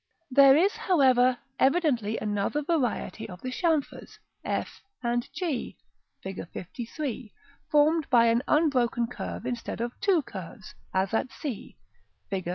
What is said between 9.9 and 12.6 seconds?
two curves, as c, Fig.